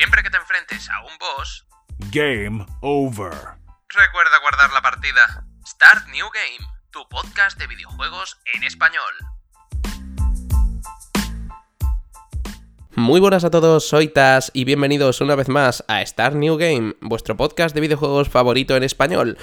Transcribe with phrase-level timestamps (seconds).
[0.00, 1.66] Siempre que te enfrentes a un boss,
[2.10, 3.34] Game over.
[3.90, 5.44] recuerda guardar la partida.
[5.66, 9.12] Start New Game, tu podcast de videojuegos en español.
[12.96, 16.94] Muy buenas a todos, soy Taz y bienvenidos una vez más a Start New Game,
[17.02, 19.36] vuestro podcast de videojuegos favorito en español.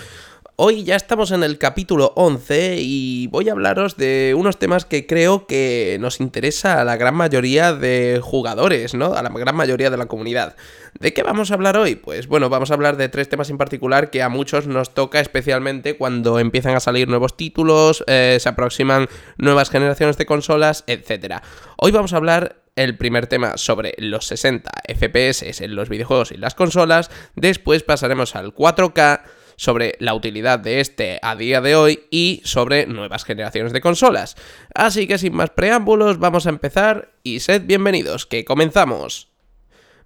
[0.60, 5.06] Hoy ya estamos en el capítulo 11 y voy a hablaros de unos temas que
[5.06, 9.14] creo que nos interesa a la gran mayoría de jugadores, ¿no?
[9.14, 10.56] A la gran mayoría de la comunidad.
[11.00, 11.94] ¿De qué vamos a hablar hoy?
[11.94, 15.20] Pues bueno, vamos a hablar de tres temas en particular que a muchos nos toca
[15.20, 21.36] especialmente cuando empiezan a salir nuevos títulos, eh, se aproximan nuevas generaciones de consolas, etc.
[21.78, 26.38] Hoy vamos a hablar el primer tema sobre los 60 FPS en los videojuegos y
[26.38, 29.22] las consolas, después pasaremos al 4K,
[29.58, 34.38] sobre la utilidad de este a día de hoy y sobre nuevas generaciones de consolas.
[34.74, 39.28] Así que sin más preámbulos, vamos a empezar y sed bienvenidos, que comenzamos.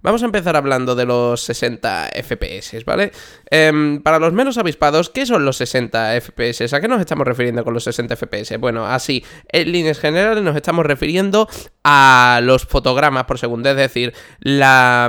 [0.02, 3.12] Vamos a empezar hablando de los 60 FPS, ¿vale?
[3.48, 6.74] Em, para los menos avispados, ¿qué son los 60 FPS?
[6.74, 8.56] ¿A qué nos estamos refiriendo con los 60 FPS?
[8.58, 11.48] Bueno, así, en líneas generales nos estamos refiriendo
[11.84, 15.08] a los fotogramas por segundo, es decir, la,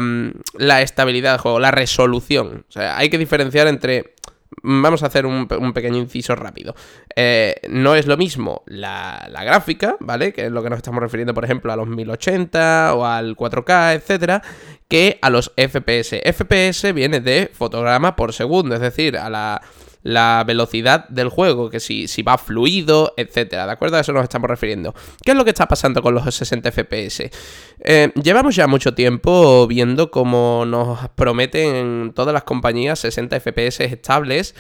[0.60, 2.64] la estabilidad del juego, la resolución.
[2.70, 4.14] O sea, hay que diferenciar entre
[4.62, 6.76] Vamos a hacer un, pequeño inciso rápido.
[7.16, 10.34] Eh, no es lo mismo la, la, gráfica, ¿vale?
[10.34, 13.96] Que es lo que nos estamos refiriendo, por ejemplo, a los 1080 o al 4K,
[13.96, 14.42] etcétera,
[14.88, 16.22] que a los FPS.
[16.24, 19.62] FPS viene de fotograma por segundo, es decir, a la
[20.04, 23.98] la velocidad del juego, que si, si va fluido, etcétera, ¿de acuerdo?
[23.98, 24.94] A eso nos estamos refiriendo.
[25.24, 27.32] ¿Qué es lo que está pasando con los 60 FPS?
[27.80, 34.56] Eh, llevamos ya mucho tiempo viendo cómo nos prometen todas las compañías 60 FPS estables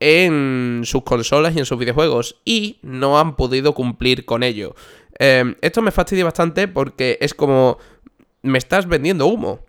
[0.00, 4.74] en sus consolas y en sus videojuegos y no han podido cumplir con ello.
[5.18, 7.78] Eh, esto me fastidia bastante porque es como
[8.42, 9.60] me estás vendiendo humo.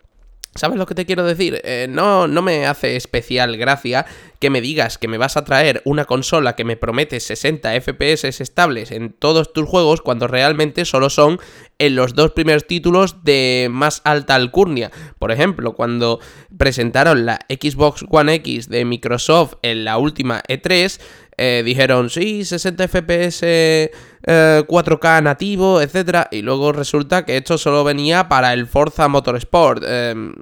[0.54, 1.60] ¿Sabes lo que te quiero decir?
[1.62, 4.06] Eh, no, no me hace especial gracia
[4.40, 8.40] que me digas que me vas a traer una consola que me promete 60 FPS
[8.40, 11.38] estables en todos tus juegos cuando realmente solo son
[11.78, 14.90] en los dos primeros títulos de más alta alcurnia.
[15.18, 16.18] Por ejemplo, cuando
[16.56, 21.00] presentaron la Xbox One X de Microsoft en la última E3,
[21.38, 23.90] eh, dijeron, sí, 60 FPS,
[24.22, 26.26] 4K nativo, etc.
[26.30, 29.84] Y luego resulta que esto solo venía para el Forza Motorsport.
[29.86, 30.34] Em,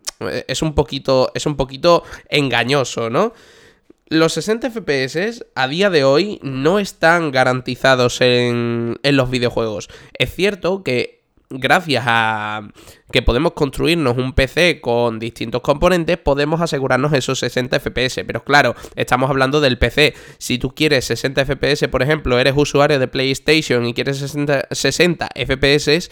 [0.49, 3.33] es, un poquito, es un poquito engañoso, ¿no?
[4.09, 9.89] Los 60 FPS a día de hoy no están garantizados en, en los videojuegos.
[10.15, 11.16] Es cierto que
[11.51, 12.69] gracias a
[13.13, 18.25] que podemos construirnos un PC con distintos componentes, podemos asegurarnos esos 60 FPS.
[18.27, 20.15] Pero claro, estamos hablando del PC.
[20.39, 26.11] Si tú quieres 60 FPS, por ejemplo, eres usuario de PlayStation y quieres 60, FPS,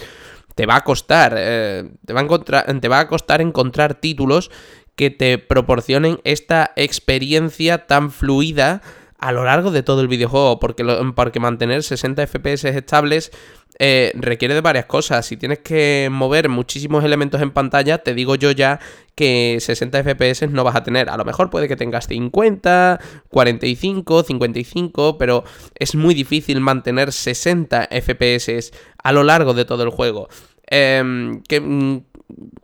[0.55, 4.51] te va a costar, eh, te, va a costar encontrar títulos
[4.95, 8.81] que te proporcionen esta experiencia tan fluida
[9.19, 10.85] a lo largo de todo el videojuego, porque,
[11.17, 13.33] porque mantener 60 FPS estables
[13.79, 15.27] eh, requiere de varias cosas.
[15.27, 18.79] Si tienes que mover muchísimos elementos en pantalla, te digo yo ya
[19.15, 21.11] que 60 FPS no vas a tener.
[21.11, 27.89] A lo mejor puede que tengas 50, 45, 55, pero es muy difícil mantener 60
[27.91, 30.29] FPS a lo largo de todo el juego.
[30.67, 31.97] Em, mm,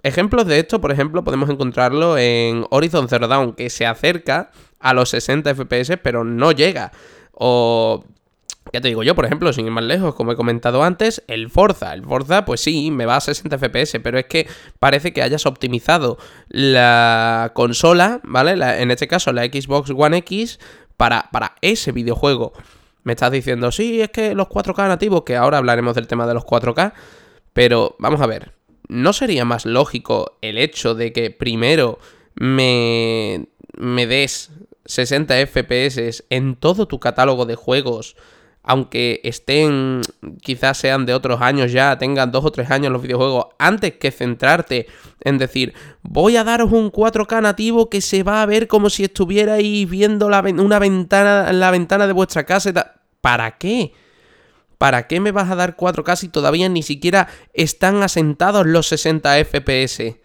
[0.03, 4.94] ejemplos de esto, por ejemplo, podemos encontrarlo en Horizon Zero Dawn, que se acerca a
[4.94, 6.93] los 60 FPS, pero no llega.
[7.32, 8.04] O
[8.72, 11.50] ya te digo yo, por ejemplo, sin ir más lejos, como he comentado antes, el
[11.50, 11.92] Forza.
[11.92, 14.47] El Forza, pues sí, me va a 60 FPS, pero es que
[14.78, 18.53] parece que hayas optimizado la consola, ¿vale?
[18.81, 20.60] en este caso, la Xbox One X,
[20.97, 22.53] para, para ese videojuego.
[23.03, 26.34] Me estás diciendo, sí, es que los 4K nativos, que ahora hablaremos del tema de
[26.34, 26.92] los 4K,
[27.52, 28.52] pero vamos a ver,
[28.88, 31.98] ¿no sería más lógico el hecho de que primero
[32.34, 34.50] me, me des
[34.84, 38.16] 60 FPS en todo tu catálogo de juegos?
[38.62, 40.03] Aunque estén,
[40.43, 44.11] quizás sean de otros años ya, tengan dos o tres años los videojuegos, antes que
[44.11, 44.87] centrarte
[45.20, 49.05] en decir, voy a daros un 4K nativo que se va a ver como si
[49.05, 52.73] estuvierais viendo la, una ventana, la ventana de vuestra casa.
[53.20, 53.93] ¿Para qué?
[54.76, 59.44] ¿Para qué me vas a dar 4K si todavía ni siquiera están asentados los 60
[59.44, 60.17] FPS?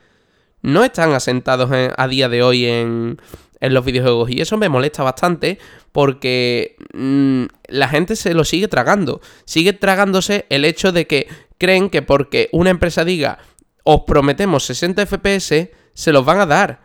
[0.61, 3.17] No están asentados a día de hoy en,
[3.65, 4.29] en los videojuegos.
[4.29, 5.57] Y eso me molesta bastante
[5.91, 9.21] porque mm, la gente se lo sigue tragando.
[9.45, 11.27] Sigue tragándose el hecho de que
[11.57, 13.39] creen que porque una empresa diga
[13.83, 16.81] os prometemos 60 FPS, se los van a dar.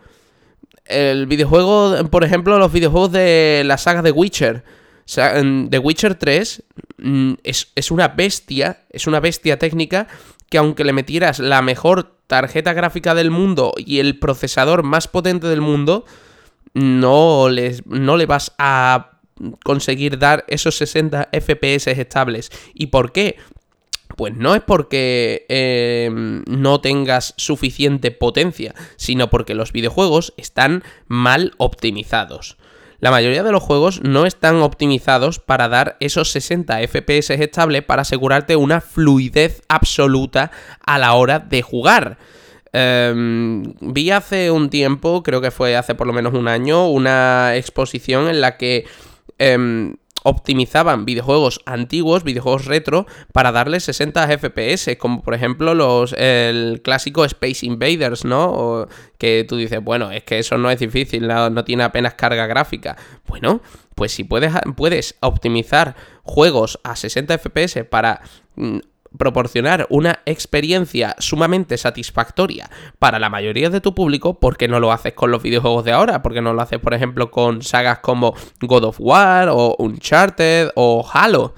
[0.84, 4.64] El videojuego, por ejemplo, los videojuegos de la saga de Witcher.
[5.06, 6.62] The Witcher 3
[6.98, 10.06] mm, es, es una bestia, es una bestia técnica
[10.50, 15.46] que aunque le metieras la mejor tarjeta gráfica del mundo y el procesador más potente
[15.46, 16.04] del mundo,
[16.75, 19.19] no, les, no le vas a
[19.64, 22.50] conseguir dar esos 60 FPS estables.
[22.75, 23.37] ¿Y por qué?
[24.17, 31.55] Pues no es porque eh, no tengas suficiente potencia, sino porque los videojuegos están mal
[31.58, 32.56] optimizados.
[32.99, 38.02] La mayoría de los juegos no están optimizados para dar esos 60 FPS estables para
[38.02, 40.50] asegurarte una fluidez absoluta
[40.84, 42.19] a la hora de jugar.
[42.72, 47.56] Em, vi hace un tiempo, creo que fue hace por lo menos un año, una
[47.56, 48.87] exposición en la que
[49.38, 56.81] em, optimizaban videojuegos antiguos, videojuegos retro, para darles 60 FPS, como por ejemplo los el
[56.82, 58.87] clásico Space Invaders, ¿no?
[59.19, 62.46] que tú dices, bueno, es que eso no es difícil, no, no tiene apenas carga
[62.46, 62.96] gráfica.
[63.26, 63.62] Bueno,
[63.94, 68.20] pues si puedes, puedes optimizar juegos a 60 FPS para
[68.56, 68.78] mm,
[69.18, 75.14] proporcionar una experiencia sumamente satisfactoria para la mayoría de tu público, porque no lo haces
[75.14, 76.22] con los videojuegos de ahora?
[76.22, 81.08] porque no lo haces, por ejemplo, con sagas como God of War o Uncharted o
[81.12, 81.54] Halo?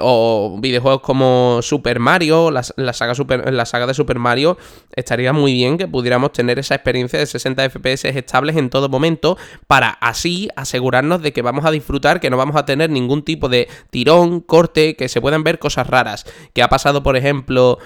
[0.00, 4.58] O videojuegos como Super Mario, la, saga Super, saga de Super Mario,
[4.94, 9.38] estaría muy bien que pudiéramos tener esa experiencia de 60 FPS estables en todo momento
[9.66, 13.48] para así asegurarnos de que vamos a disfrutar, que no vamos a tener ningún tipo
[13.48, 16.26] de tirón, corte, que se puedan ver cosas raras.
[16.52, 17.78] Que ha pasado, por ejemplo,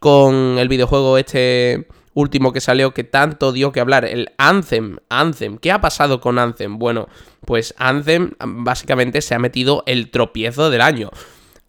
[0.00, 4.98] con el videojuego este último que salió que tanto dio que hablar, el Anthem.
[5.08, 6.78] Anthem, ¿qué ha pasado con Anthem?
[6.78, 7.08] Bueno,
[7.44, 11.10] pues Anthem básicamente se ha metido el tropiezo del año.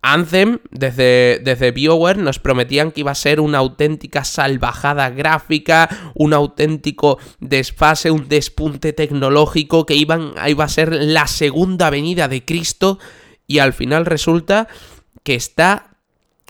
[0.01, 6.33] Anthem, desde, desde BioWare, nos prometían que iba a ser una auténtica salvajada gráfica, un
[6.33, 12.97] auténtico desfase, un despunte tecnológico, que iban, iba a ser la segunda venida de Cristo,
[13.45, 14.69] y al final resulta
[15.24, 15.97] que está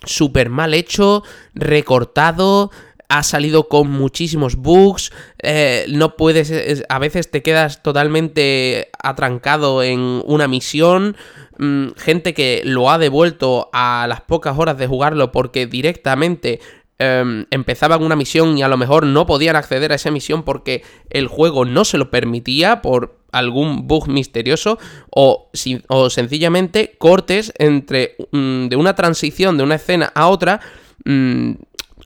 [0.06, 1.24] súper mal hecho,
[1.56, 2.72] recortado,
[3.10, 5.12] ha salido con muchísimos bugs,
[5.42, 11.18] eh, no puedes, a veces te quedas totalmente atrancado en una misión,
[11.58, 16.60] mm, gente que lo ha devuelto a las pocas horas de jugarlo porque directamente
[17.02, 20.84] em, empezaban una misión y a lo mejor no podían acceder a esa misión porque
[21.10, 24.78] el juego no se lo permitía por algún bug misterioso
[25.10, 25.50] o,
[25.88, 30.60] o sencillamente cortes entre mm, de una transición de una escena a otra.
[31.06, 31.54] Mm,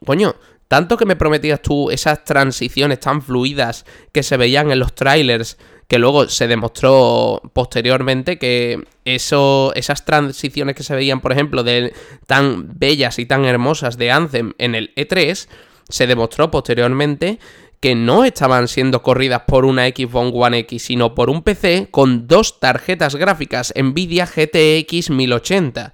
[0.05, 0.35] coño,
[0.73, 5.59] tanto que me prometías tú esas transiciones tan fluidas que se veían en los trailers,
[5.87, 11.93] que luego se demostró posteriormente que eso, esas transiciones que se veían, por ejemplo, de
[12.25, 15.47] tan bellas y tan hermosas de Anthem en el E3,
[15.89, 17.37] se demostró posteriormente
[17.79, 22.25] que no estaban siendo corridas por una Xbox One X, sino por un PC con
[22.25, 25.93] dos tarjetas gráficas Nvidia GTX 1080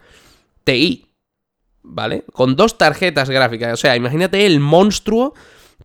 [0.64, 1.09] Ti.
[1.84, 2.24] ¿Vale?
[2.34, 3.74] Con dos tarjetas gráficas.
[3.74, 5.34] O sea, imagínate el monstruo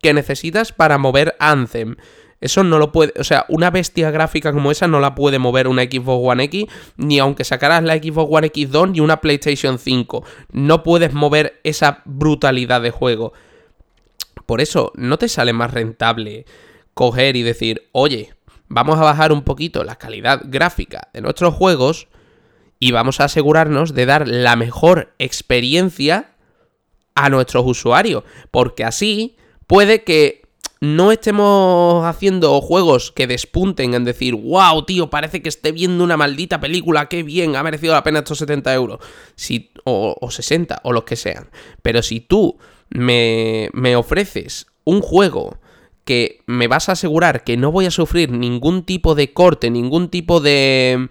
[0.00, 1.96] que necesitas para mover Anthem.
[2.40, 5.66] Eso no lo puede, o sea, una bestia gráfica como esa no la puede mover
[5.66, 6.66] una Xbox One X,
[6.98, 10.24] ni aunque sacaras la Xbox One X2 ni una PlayStation 5.
[10.52, 13.32] No puedes mover esa brutalidad de juego.
[14.44, 16.44] Por eso, no te sale más rentable
[16.92, 18.34] coger y decir, oye,
[18.68, 22.08] vamos a bajar un poquito la calidad gráfica de nuestros juegos
[22.78, 26.30] y vamos a asegurarnos de dar la mejor experiencia
[27.14, 30.42] a nuestros usuarios, porque así puede que
[30.80, 36.16] no estemos haciendo juegos que despunten en decir, wow, tío, parece que esté viendo una
[36.16, 38.98] maldita película, qué bien, ha merecido la pena estos 70 euros,
[39.34, 41.48] si, o, o 60, o los que sean.
[41.80, 42.58] Pero si tú
[42.90, 45.58] me, me ofreces un juego
[46.04, 50.10] que me vas a asegurar que no voy a sufrir ningún tipo de corte, ningún
[50.10, 51.08] tipo de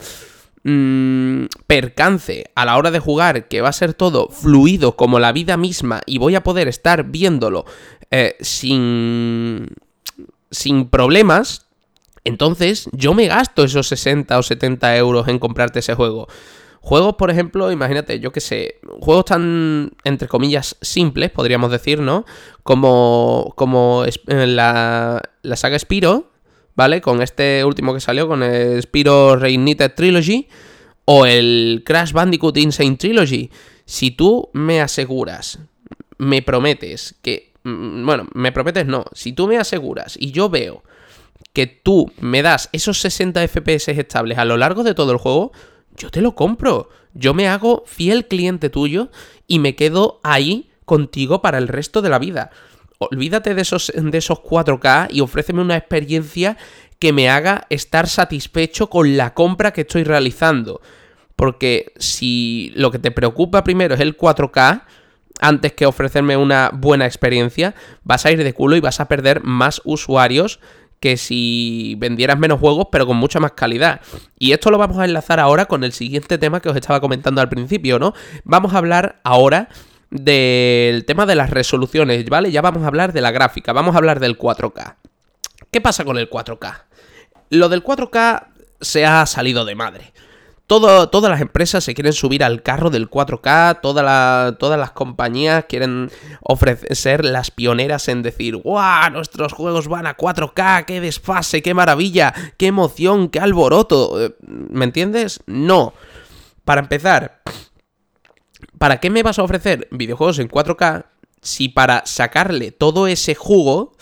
[0.64, 5.32] mmm, percance a la hora de jugar, que va a ser todo fluido como la
[5.32, 7.66] vida misma y voy a poder estar viéndolo
[8.12, 9.68] eh, sin,
[10.52, 11.68] sin problemas,
[12.24, 16.28] entonces yo me gasto esos 60 o 70 euros en comprarte ese juego.
[16.80, 22.26] Juegos, por ejemplo, imagínate, yo que sé, juegos tan, entre comillas, simples, podríamos decir, ¿no?
[22.64, 26.33] Como, como eh, la, la saga Spiro,
[26.76, 27.02] ¿vale?
[27.02, 30.48] Con este último que salió, con el Spiro Reignited Trilogy
[31.06, 33.50] o el Crash Bandicoot Insane Trilogy.
[33.86, 35.60] Si tú me aseguras,
[36.18, 37.54] me prometes que...
[37.64, 39.06] Mm, bueno, me prometes no.
[39.14, 40.84] Si tú me aseguras y yo veo
[41.54, 45.52] que tú me das esos 60 FPS estables a lo largo de todo el juego,
[45.96, 46.90] yo te lo compro.
[47.14, 49.12] Yo me hago fiel cliente tuyo
[49.48, 52.50] y me quedo ahí contigo para el resto de la vida
[53.12, 56.58] olvídate de esos, de esos 4K y ofréceme una experiencia
[57.00, 60.82] que me haga estar satisfecho con la compra que estoy realizando.
[61.36, 64.84] Porque si lo que te preocupa primero es el 4K,
[65.42, 69.44] antes que ofrecerme una buena experiencia, vas a ir de culo y vas a perder
[69.44, 70.60] más usuarios
[71.00, 74.00] que si vendieras menos juegos pero con mucha más calidad.
[74.40, 77.42] Y esto lo vamos a enlazar ahora con el siguiente tema que os estaba comentando
[77.42, 78.14] al principio, ¿no?
[78.46, 79.68] Vamos a hablar ahora
[80.14, 82.52] del tema de las resoluciones, ¿vale?
[82.52, 84.96] Ya vamos a hablar de la gráfica, vamos a hablar del 4K.
[85.72, 86.84] ¿Qué pasa con el 4K?
[87.50, 88.48] Lo del 4K
[88.80, 90.14] se ha salido de madre
[90.68, 96.10] todas las empresas se quieren subir al carro del 4K, todas las compañías quieren
[96.42, 99.12] ofrecer las pioneras en decir, ¡guau!
[99.12, 104.24] Nuestros juegos van a 4K, qué desfase, qué maravilla, qué emoción, qué alboroto.
[104.24, 105.42] Eh, ¿Me entiendes?
[105.46, 105.94] No.
[106.66, 107.42] Para empezar,
[108.78, 111.06] ¿para qué me vas a ofrecer videojuegos en 4K
[111.42, 113.96] si para sacarle todo ese jugo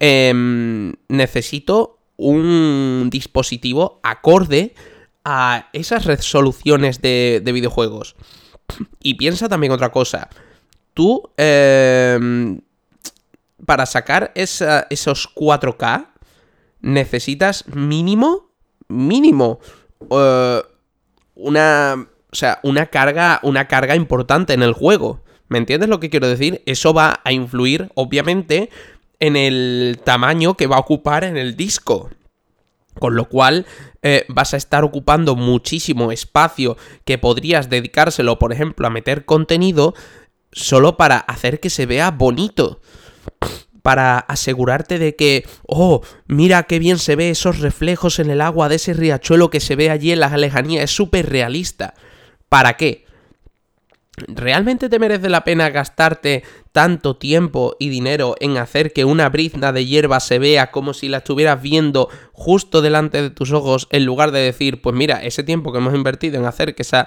[0.00, 4.74] em, necesito un dispositivo acorde
[5.24, 8.16] a esas resoluciones de, videojuegos.
[9.00, 10.28] Y piensa también otra cosa.
[10.94, 12.60] Tú, em,
[13.64, 16.12] para sacar esos 4K,
[16.80, 18.50] necesitas mínimo,
[18.88, 19.60] mínimo,
[20.10, 20.62] eh,
[21.34, 25.22] una, o sea, una carga, una carga importante en el juego.
[25.48, 26.62] ¿Me entiendes lo que quiero decir?
[26.66, 28.70] Eso va a influir, obviamente,
[29.18, 32.10] en el tamaño que va a ocupar en el disco.
[32.98, 33.64] Con lo cual
[34.02, 39.94] eh, vas a estar ocupando muchísimo espacio que podrías dedicárselo, por ejemplo, a meter contenido
[40.52, 42.80] solo para hacer que se vea bonito.
[43.82, 48.68] Para asegurarte de que, oh, mira qué bien se ve esos reflejos en el agua
[48.68, 51.94] de ese riachuelo que se ve allí en la lejanía, es súper realista.
[52.48, 53.04] ¿Para qué?
[54.26, 59.72] ¿Realmente te merece la pena gastarte tanto tiempo y dinero en hacer que una brizna
[59.72, 64.04] de hierba se vea como si la estuvieras viendo justo delante de tus ojos en
[64.04, 67.06] lugar de decir, pues mira, ese tiempo que hemos invertido en hacer que esa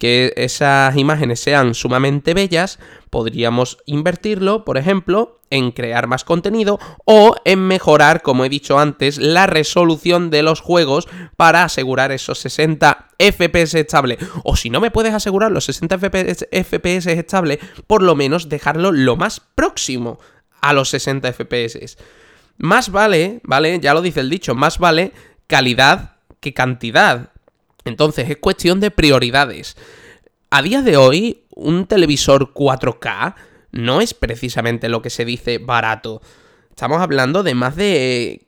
[0.00, 2.78] que esas imágenes sean sumamente bellas,
[3.10, 9.18] podríamos invertirlo, por ejemplo, en crear más contenido o en mejorar, como he dicho antes,
[9.18, 14.18] la resolución de los juegos para asegurar esos 60 FPS estables.
[14.44, 19.16] O si no me puedes asegurar los 60 FPS estables, por lo menos dejarlo lo
[19.16, 20.20] más próximo
[20.60, 21.98] a los 60 FPS.
[22.58, 23.80] Más vale, ¿vale?
[23.80, 25.12] Ya lo dice el dicho, más vale
[25.46, 27.30] calidad que cantidad.
[27.84, 29.76] Entonces es cuestión de prioridades.
[30.50, 33.34] A día de hoy, un televisor 4K
[33.72, 36.22] no es precisamente lo que se dice barato.
[36.70, 38.46] Estamos hablando de más de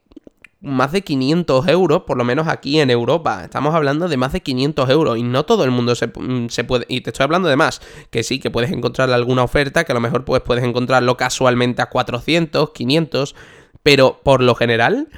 [0.63, 3.43] más de 500 euros, por lo menos aquí en Europa.
[3.43, 6.87] Estamos hablando de más de 500 euros y no todo el mundo se, puede...
[6.89, 9.95] Y te estoy hablando de más, que sí, que puedes encontrar alguna oferta, que a
[9.97, 13.35] lo mejor pues, puedes encontrarlo casualmente a 400, 500,
[13.83, 15.09] pero por lo general,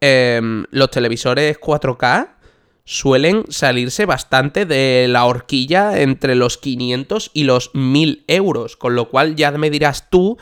[0.00, 2.36] em, los televisores 4K
[2.84, 9.08] suelen salirse bastante de la horquilla entre los 500 y los 1000 euros, con lo
[9.08, 10.36] cual ya me dirás tú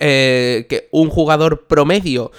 [0.00, 2.32] eh, que un jugador promedio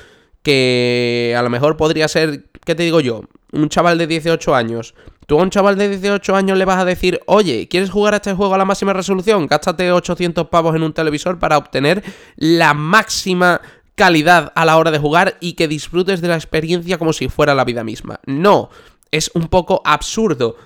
[0.43, 3.23] que a lo mejor podría ser, ¿qué te digo yo?
[3.51, 4.93] Un chaval de 18 años.
[5.25, 8.17] Tú a un chaval de 18 años le vas a decir, oye, ¿quieres jugar a
[8.17, 9.47] este juego a la máxima resolución?
[9.47, 12.03] Gástate 800 pavos en un televisor para obtener
[12.35, 13.61] la máxima
[13.95, 17.55] calidad a la hora de jugar y que disfrutes de la experiencia como si fuera
[17.55, 18.19] la vida misma.
[18.25, 18.69] No,
[19.11, 20.57] es un poco absurdo.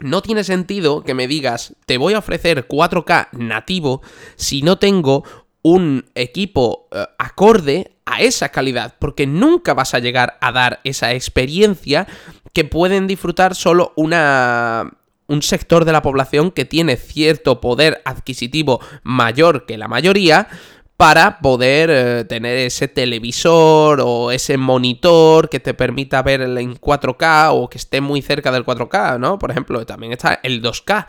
[0.00, 4.02] No tiene sentido que me digas, te voy a ofrecer 4K nativo
[4.36, 5.24] si no tengo
[5.62, 11.12] un equipo eh, acorde a esa calidad, porque nunca vas a llegar a dar esa
[11.12, 12.06] experiencia
[12.52, 14.92] que pueden disfrutar solo una
[15.28, 20.48] un sector de la población que tiene cierto poder adquisitivo mayor que la mayoría
[20.98, 27.50] para poder eh, tener ese televisor o ese monitor que te permita ver en 4K
[27.52, 29.38] o que esté muy cerca del 4K, ¿no?
[29.38, 31.06] Por ejemplo, también está el 2K.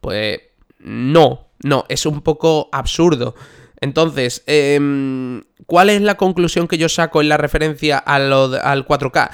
[0.00, 0.40] Pues
[0.80, 3.36] no, no, es un poco absurdo.
[3.80, 9.30] Entonces, em, ¿cuál es la conclusión que yo saco en la referencia al 4K?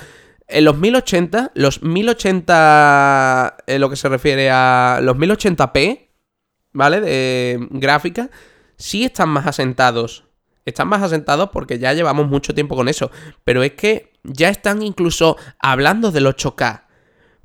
[0.46, 6.10] En los 1080, los 1080, en lo que se refiere a los 1080p,
[6.74, 7.00] ¿vale?
[7.00, 8.28] De gráfica,
[8.76, 10.24] sí están más asentados.
[10.64, 13.10] Están más asentados porque ya llevamos mucho tiempo con eso.
[13.44, 16.82] Pero es que ya están incluso hablando del 8K.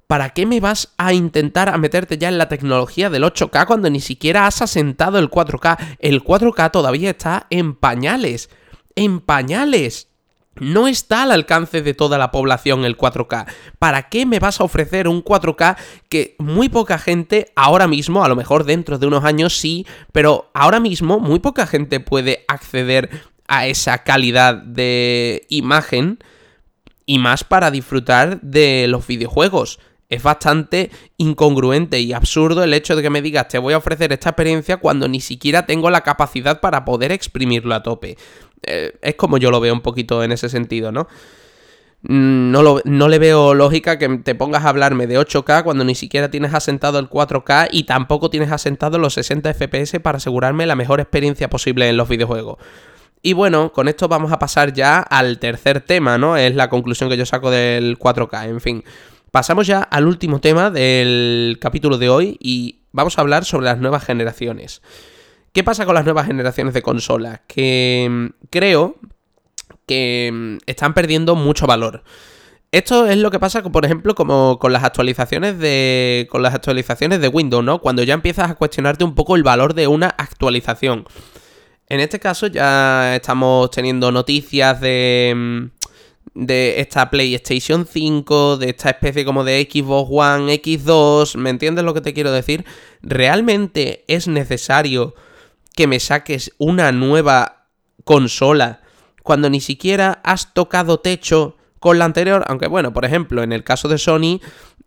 [0.08, 3.90] ¿Para qué me vas a intentar a meterte ya en la tecnología del 8K cuando
[3.90, 5.98] ni siquiera has asentado el 4K?
[6.00, 8.50] El 4K todavía está en pañales.
[8.96, 10.11] En pañales.
[10.56, 13.48] No está al alcance de toda la población el 4K.
[13.80, 15.78] ¿Para qué me vas a ofrecer un 4K
[16.10, 20.52] que muy poca gente ahora mismo, a lo mejor dentro de unos años sí, pero
[20.54, 23.10] ahora mismo muy poca gente puede acceder
[23.48, 26.20] a esa calidad de imagen
[27.06, 29.80] y más para disfrutar de los videojuegos?
[30.12, 34.12] es bastante incongruente y absurdo el hecho de que me digas te voy a ofrecer
[34.12, 38.18] esta experiencia cuando ni siquiera tengo la capacidad para poder exprimirlo a tope.
[38.64, 41.08] Eh, es como yo lo veo un poquito en ese sentido, ¿no?
[42.04, 45.94] Mm, no, no, le veo lógica que te pongas a hablarme de 8K cuando ni
[45.94, 50.76] siquiera tienes asentado el 4K y tampoco tienes asentado los 60 FPS para asegurarme la
[50.76, 52.58] mejor experiencia posible en los videojuegos.
[53.22, 56.38] Y bueno, con esto vamos a pasar ya al tercer tema, ¿no?
[56.38, 58.84] Es la conclusión que yo saco del 4K, en fin.
[59.30, 63.78] Pasamos ya al último tema del capítulo de hoy y vamos a hablar sobre las
[63.78, 64.82] nuevas generaciones.
[65.54, 67.42] ¿Qué pasa con las nuevas generaciones de consolas?
[67.48, 68.96] Que mm, creo
[69.86, 72.04] que mm, están perdiendo mucho valor.
[72.72, 76.28] Esto es lo que pasa, por ejemplo, como con las actualizaciones de.
[76.32, 77.82] con las actualizaciones de Windows, ¿no?
[77.82, 81.06] Cuando ya empiezas a cuestionarte un poco el valor de una actualización.
[81.90, 88.92] En este caso ya estamos teniendo noticias de, mm, de esta PlayStation 5, de esta
[88.92, 92.64] especie como de Xbox One, X2, ¿me entiendes lo que te quiero decir?
[93.02, 95.14] ¿Realmente es necesario
[95.76, 97.68] que me saques una nueva
[98.04, 98.82] consola
[99.24, 102.44] cuando ni siquiera has tocado techo con la anterior?
[102.48, 104.40] Aunque bueno, por ejemplo, en el caso de Sony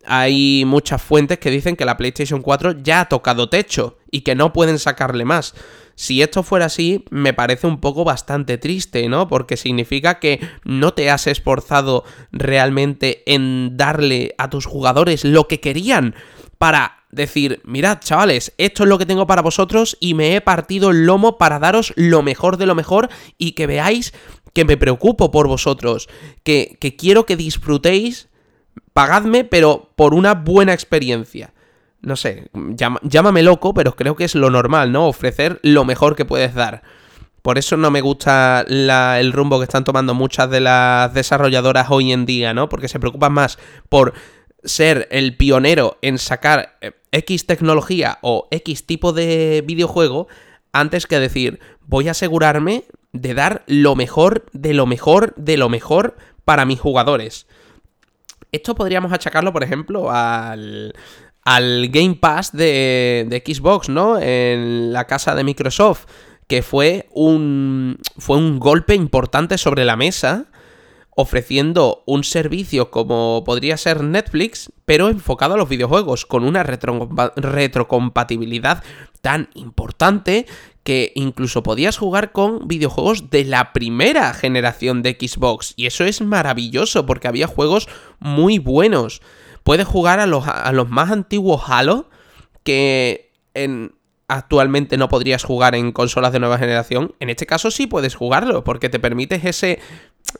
[0.06, 4.34] hay muchas fuentes que dicen que la PlayStation 4 ya ha tocado techo y que
[4.34, 5.54] no pueden sacarle más.
[5.96, 9.28] Si esto fuera así, me parece un poco bastante triste, ¿no?
[9.28, 15.60] Porque significa que no te has esforzado realmente en darle a tus jugadores lo que
[15.60, 16.14] querían
[16.58, 20.90] para decir, mirad chavales, esto es lo que tengo para vosotros y me he partido
[20.90, 24.12] el lomo para daros lo mejor de lo mejor y que veáis
[24.52, 26.08] que me preocupo por vosotros,
[26.42, 28.28] que, que quiero que disfrutéis,
[28.92, 31.52] pagadme, pero por una buena experiencia
[32.04, 32.50] no sé,
[33.02, 35.08] llámame loco, pero creo que es lo normal, ¿no?
[35.08, 36.82] Ofrecer lo mejor que puedes dar.
[37.42, 42.12] Por eso no me gusta el rumbo que están tomando muchas de las desarrolladoras hoy
[42.12, 42.68] en día, ¿no?
[42.68, 44.14] Porque se preocupan más por
[44.62, 50.26] ser el pionero en sacar eh, X tecnología o X tipo de videojuego
[50.72, 55.68] antes que decir, voy a asegurarme de dar lo mejor de lo mejor de lo
[55.68, 57.46] mejor para mis jugadores.
[58.50, 60.94] Esto podríamos achacarlo, por ejemplo, al,
[61.44, 64.18] al Game Pass de, de Xbox, ¿no?
[64.20, 66.06] En la casa de Microsoft,
[66.46, 70.46] que fue un, fue un golpe importante sobre la mesa,
[71.16, 78.82] ofreciendo un servicio como podría ser Netflix, pero enfocado a los videojuegos, con una retrocompatibilidad
[79.20, 80.46] tan importante
[80.84, 85.72] que incluso podías jugar con videojuegos de la primera generación de Xbox.
[85.76, 89.22] Y eso es maravilloso porque había juegos muy buenos.
[89.62, 90.44] Puedes jugar a los,
[90.90, 92.10] más antiguos Halo
[92.64, 93.94] que en,
[94.34, 97.14] actualmente no podrías jugar en consolas de nueva generación.
[97.20, 99.78] En este caso sí puedes jugarlo porque te permites ese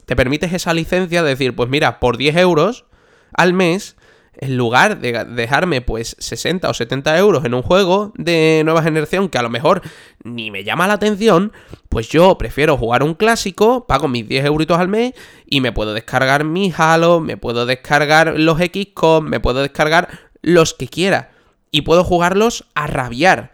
[0.07, 2.87] te permites esa licencia de decir, pues mira, por 10 euros
[3.33, 3.97] al mes
[4.37, 9.29] en lugar de dejarme pues 60 o 70 euros en un juego de nueva generación
[9.29, 9.83] que a lo mejor
[10.25, 11.53] ni me llama la atención,
[11.89, 15.15] pues yo prefiero jugar un clásico, pago mis 10 euritos al mes
[15.47, 20.09] y me puedo descargar mi Halo, me puedo descargar los XCOM, me puedo descargar
[20.43, 21.31] los que quiera
[21.71, 23.54] y puedo jugarlos a rabiar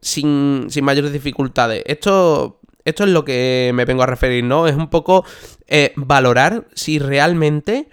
[0.00, 1.82] sin, sin mayores dificultades.
[1.86, 4.66] Esto esto es lo que me vengo a referir, ¿no?
[4.66, 5.24] Es un poco
[5.68, 7.88] eh, valorar si realmente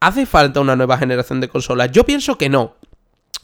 [0.00, 1.90] ¿Hace falta una nueva generación de consolas?
[1.90, 2.76] Yo pienso que no.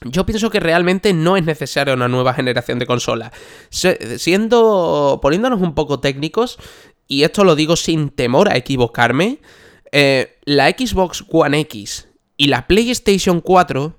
[0.05, 3.33] Yo pienso que realmente no es necesaria una nueva generación de consolas.
[3.71, 5.19] Siendo.
[5.23, 6.59] poniéndonos un poco técnicos,
[7.09, 9.41] y esto lo digo sin temor a equivocarme.
[9.93, 13.99] Eh, la Xbox One X y la PlayStation 4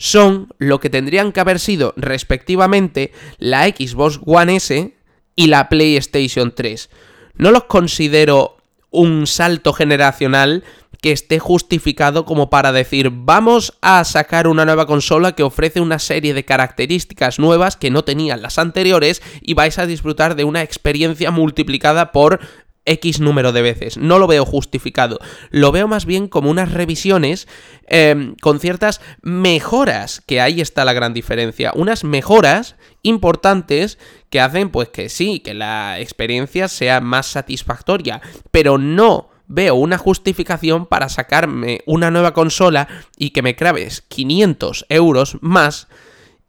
[0.00, 4.94] son lo que tendrían que haber sido respectivamente la Xbox One S
[5.36, 6.88] y la PlayStation 3.
[7.34, 8.56] No los considero
[8.90, 10.64] un salto generacional
[11.02, 15.98] que esté justificado como para decir vamos a sacar una nueva consola que ofrece una
[15.98, 20.62] serie de características nuevas que no tenían las anteriores y vais a disfrutar de una
[20.62, 22.40] experiencia multiplicada por
[22.84, 23.96] X número de veces.
[23.96, 25.18] No lo veo justificado.
[25.50, 27.46] Lo veo más bien como unas revisiones
[27.86, 31.72] em, con ciertas mejoras, que ahí está la gran diferencia.
[31.74, 33.98] Unas mejoras importantes
[34.30, 39.98] que hacen pues que sí, que la experiencia sea más satisfactoria, pero no veo una
[39.98, 45.88] justificación para sacarme una nueva consola y que me claves 500 euros más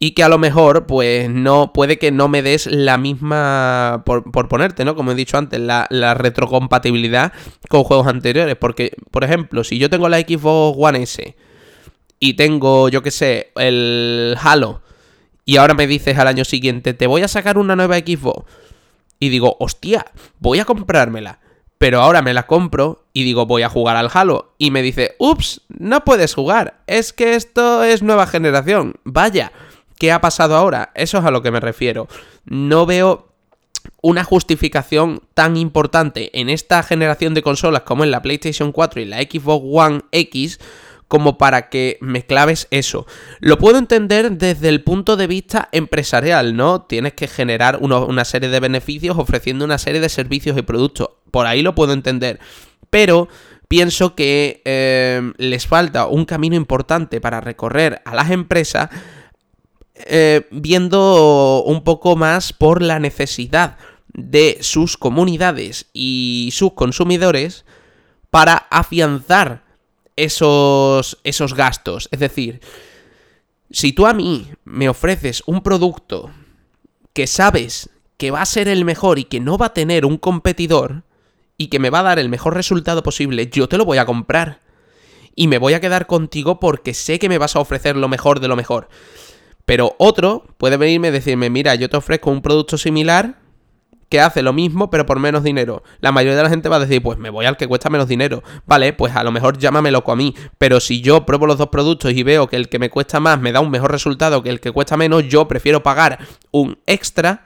[0.03, 4.47] y que a lo mejor, pues no, puede que no me des la misma, por,
[4.47, 4.95] ponerte, ¿no?
[4.95, 7.33] Como he dicho antes, la, la, retrocompatibilidad
[7.69, 8.55] con juegos anteriores.
[8.55, 11.35] Porque, por ejemplo, si yo tengo la Xbox One S
[12.19, 14.81] y tengo, yo qué sé, el Halo,
[15.45, 18.51] y ahora me dices al año siguiente, te voy a sacar una nueva Xbox,
[19.19, 20.07] y digo, hostia,
[20.39, 21.41] voy a comprármela
[21.77, 25.15] pero ahora me la compro y digo voy a jugar al Halo y me dice,
[25.17, 29.51] ups, no puedes jugar, es que esto es nueva generación, vaya,
[30.01, 30.91] ¿qué ha pasado ahora?
[30.95, 32.07] Eso es a lo que me refiero.
[32.45, 33.27] No veo
[34.01, 39.05] una justificación tan importante en esta generación de consolas como en la PlayStation 4 y
[39.05, 40.59] la Xbox One X
[41.07, 43.05] como para que me claves eso.
[43.41, 46.81] Lo puedo entender desde el punto de vista empresarial, ¿no?
[46.81, 51.09] Tienes que generar una serie de beneficios ofreciendo una serie de servicios y productos.
[51.29, 52.39] Por ahí lo puedo entender.
[52.89, 53.27] Pero
[53.67, 58.89] pienso que eh, les falta un camino importante para recorrer a las empresas
[60.05, 63.77] eh, viendo un poco más por la necesidad
[64.13, 67.65] de sus comunidades y sus consumidores
[68.29, 69.63] para afianzar
[70.15, 72.09] esos, esos gastos.
[72.11, 72.61] Es decir,
[73.69, 76.31] si tú a mí me ofreces un producto
[77.13, 80.17] que sabes que va a ser el mejor y que no va a tener un
[80.17, 81.03] competidor
[81.57, 84.05] y que me va a dar el mejor resultado posible, yo te lo voy a
[84.05, 84.61] comprar.
[85.35, 88.39] Y me voy a quedar contigo porque sé que me vas a ofrecer lo mejor
[88.39, 88.89] de lo mejor.
[89.65, 93.41] Pero otro puede venirme y decirme, mira, yo te ofrezco un producto similar
[94.11, 95.83] que hace lo mismo pero por menos dinero.
[96.01, 98.09] La mayoría de la gente va a decir, pues me voy al que cuesta menos
[98.09, 98.43] dinero.
[98.65, 100.35] Vale, pues a lo mejor llámame loco a mí.
[100.57, 103.39] Pero si yo pruebo los dos productos y veo que el que me cuesta más
[103.39, 106.19] me da un mejor resultado que el que cuesta menos, yo prefiero pagar
[106.51, 107.45] un extra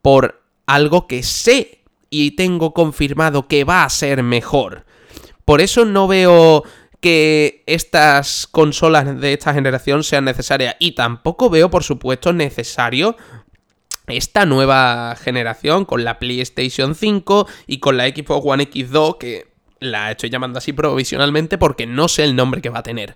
[0.00, 4.86] por algo que sé y tengo confirmado que va a ser mejor.
[5.44, 6.62] Por eso no veo
[7.06, 10.74] que estas consolas de esta generación sean necesarias.
[10.80, 13.16] Y tampoco veo, por supuesto, necesario
[14.08, 19.46] esta nueva generación con la PlayStation 5 y con la Xbox One X2 que
[19.78, 23.14] la estoy llamando así provisionalmente porque no sé el nombre que va a tener.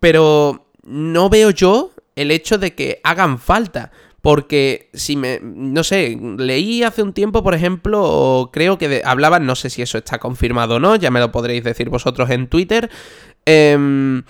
[0.00, 3.92] Pero no veo yo el hecho de que hagan falta.
[4.22, 5.40] Porque si me.
[5.42, 9.98] No sé, leí hace un tiempo, por ejemplo, creo que hablaban, no sé si eso
[9.98, 12.88] está confirmado o no, ya me lo podréis decir vosotros en Twitter.
[13.44, 14.22] Em,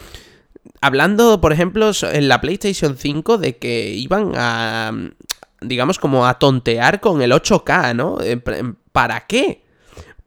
[0.81, 4.93] hablando, por ejemplo, en la PlayStation 5 de que iban a,
[5.61, 8.19] digamos, como a tontear con el 8K, ¿no?
[8.93, 9.62] ¿Para qué?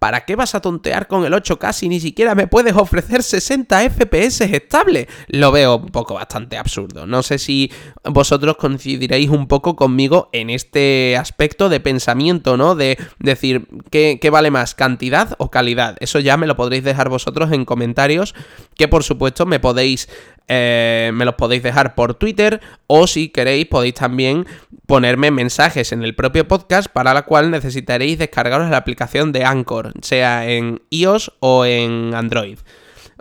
[0.06, 3.90] ¿Para qué vas a tontear con el 8K si ni siquiera me puedes ofrecer 60
[3.90, 5.08] FPS estable?
[5.30, 7.08] Lo veo un poco bastante absurdo.
[7.08, 7.72] No sé si
[8.04, 12.76] vosotros coincidiréis un poco conmigo en este aspecto de pensamiento, ¿no?
[12.76, 15.98] De decir, ¿qué, qué vale más, cantidad o calidad?
[16.00, 18.36] Eso ya me lo podréis dejar vosotros en comentarios,
[18.76, 20.08] que por supuesto me podéis
[20.48, 24.46] eh, me los podéis dejar por Twitter o si queréis podéis también
[24.86, 29.94] ponerme mensajes en el propio podcast para la cual necesitaréis descargaros la aplicación de Anchor,
[30.02, 32.60] sea en iOS o en Android.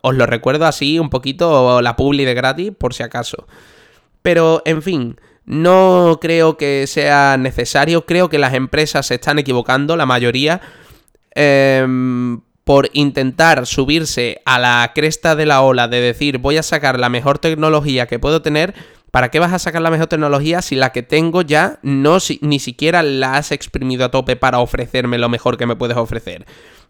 [0.02, 3.46] Os lo recuerdo así un poquito la publi de gratis por si acaso.
[4.20, 9.96] Pero, en fin, no creo que sea necesario, creo que las empresas se están equivocando,
[9.96, 10.60] la mayoría.
[11.34, 11.87] Eh,
[12.64, 17.11] por intentar subirse a la cresta de la ola de decir voy a sacar la
[17.11, 18.74] mejor tecnología que puedo tener,
[19.11, 22.59] ¿para qué vas a sacar la mejor tecnología si la que tengo ya no ni
[22.59, 26.46] siquiera la has exprimido a tope para ofrecerme lo mejor que me puedes ofrecer?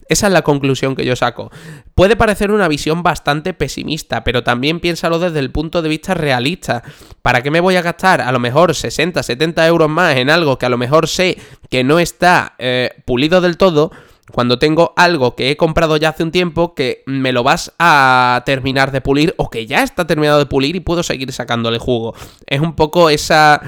[0.09, 1.51] Esa es la conclusión que yo saco.
[1.95, 6.83] Puede parecer una visión bastante pesimista, pero también piénsalo desde el punto de vista realista.
[7.23, 10.59] ¿Para qué me voy a gastar a lo mejor 60, 70 euros más en algo
[10.59, 11.39] que a lo mejor sé
[11.71, 13.93] que no está eh, pulido del todo?
[14.33, 18.43] Cuando tengo algo que he comprado ya hace un tiempo que me lo vas a
[18.47, 22.15] terminar de pulir o que ya está terminado de pulir y puedo seguir sacándole jugo.
[22.47, 23.61] Es un poco esa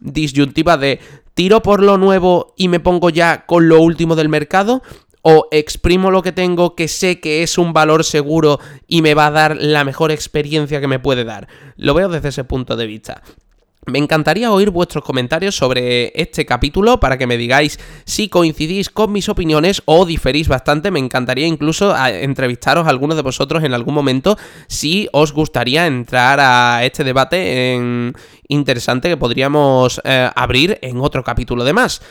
[0.00, 1.00] disyuntiva de
[1.34, 4.82] tiro por lo nuevo y me pongo ya con lo último del mercado
[5.22, 9.26] o exprimo lo que tengo que sé que es un valor seguro y me va
[9.26, 11.46] a dar la mejor experiencia que me puede dar.
[11.76, 13.22] Lo veo desde ese punto de vista.
[13.86, 19.10] Me encantaría oír vuestros comentarios sobre este capítulo para que me digáis si coincidís con
[19.10, 20.90] mis opiniones o diferís bastante.
[20.90, 24.36] Me encantaría incluso entrevistaros a algunos de vosotros en algún momento
[24.68, 28.12] si os gustaría entrar a este debate
[28.48, 32.02] interesante que podríamos eh, abrir en otro capítulo de más.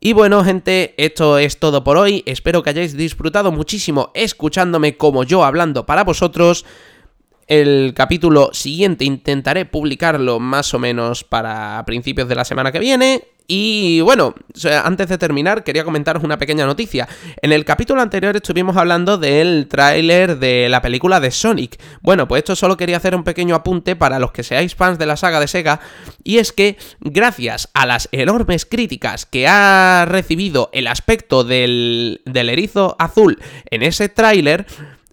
[0.00, 2.24] Y bueno, gente, esto es todo por hoy.
[2.26, 6.64] Espero que hayáis disfrutado muchísimo escuchándome como yo hablando para vosotros.
[7.46, 13.24] El capítulo siguiente intentaré publicarlo más o menos para principios de la semana que viene.
[13.48, 14.34] Y bueno,
[14.84, 17.08] antes de terminar, quería comentaros una pequeña noticia.
[17.42, 21.78] En el capítulo anterior estuvimos hablando del tráiler de la película de Sonic.
[22.00, 25.06] Bueno, pues esto solo quería hacer un pequeño apunte para los que seáis fans de
[25.06, 25.80] la saga de Sega.
[26.22, 32.48] Y es que, gracias a las enormes críticas que ha recibido el aspecto del, del
[32.48, 33.38] erizo azul
[33.70, 34.66] en ese tráiler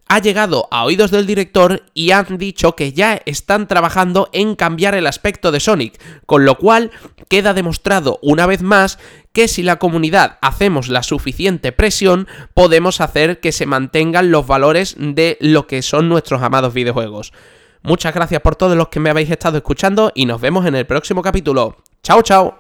[0.10, 4.96] ha llegado a oídos del director y han dicho que ya están trabajando en cambiar
[4.96, 6.92] el aspecto de Sonic, con lo cual
[7.30, 8.98] queda demostrado una vez más
[9.34, 14.96] que si la comunidad hacemos la suficiente presión, podemos hacer que se mantengan los valores
[14.98, 17.32] de lo que son nuestros amados videojuegos.
[17.84, 20.88] Muchas gracias por todos los que me habéis estado escuchando y nos vemos en el
[20.88, 21.78] próximo capítulo.
[22.02, 22.58] Chao, chao.